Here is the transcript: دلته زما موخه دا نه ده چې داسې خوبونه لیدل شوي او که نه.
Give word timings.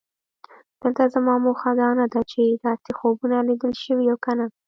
دلته 0.81 1.03
زما 1.13 1.33
موخه 1.45 1.71
دا 1.81 1.89
نه 1.99 2.05
ده 2.13 2.21
چې 2.31 2.41
داسې 2.65 2.89
خوبونه 2.97 3.37
لیدل 3.47 3.73
شوي 3.83 4.05
او 4.11 4.17
که 4.23 4.31
نه. 4.39 4.45